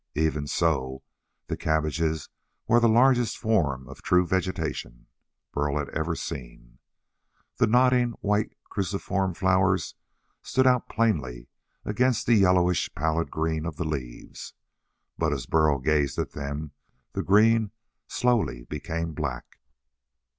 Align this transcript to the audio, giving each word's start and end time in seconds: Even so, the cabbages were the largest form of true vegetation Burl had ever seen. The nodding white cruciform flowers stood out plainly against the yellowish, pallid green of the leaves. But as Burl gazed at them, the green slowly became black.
Even 0.15 0.47
so, 0.47 1.03
the 1.45 1.55
cabbages 1.55 2.27
were 2.67 2.79
the 2.79 2.89
largest 2.89 3.37
form 3.37 3.87
of 3.87 4.01
true 4.01 4.25
vegetation 4.25 5.05
Burl 5.53 5.77
had 5.77 5.89
ever 5.89 6.15
seen. 6.15 6.79
The 7.57 7.67
nodding 7.67 8.13
white 8.13 8.57
cruciform 8.63 9.35
flowers 9.35 9.93
stood 10.41 10.65
out 10.65 10.89
plainly 10.89 11.49
against 11.85 12.25
the 12.25 12.33
yellowish, 12.33 12.89
pallid 12.95 13.29
green 13.29 13.63
of 13.63 13.75
the 13.75 13.85
leaves. 13.85 14.55
But 15.19 15.33
as 15.33 15.45
Burl 15.45 15.77
gazed 15.77 16.17
at 16.17 16.31
them, 16.31 16.71
the 17.13 17.21
green 17.21 17.69
slowly 18.07 18.63
became 18.63 19.13
black. 19.13 19.59